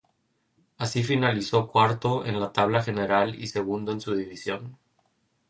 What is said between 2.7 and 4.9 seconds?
general y segundo en su división.